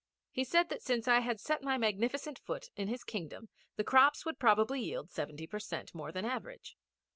He 0.31 0.43
said 0.43 0.69
that 0.69 0.81
since 0.81 1.07
I 1.07 1.19
had 1.19 1.39
set 1.39 1.61
my 1.61 1.77
magnificent 1.77 2.39
foot 2.39 2.69
in 2.75 2.87
his 2.87 3.03
Kingdom 3.03 3.49
the 3.75 3.83
crops 3.83 4.25
would 4.25 4.39
probably 4.39 4.81
yield 4.81 5.11
seventy 5.11 5.45
per 5.45 5.59
cent. 5.59 5.93
more 5.93 6.11
than 6.11 6.23
the 6.25 6.31
average. 6.31 6.75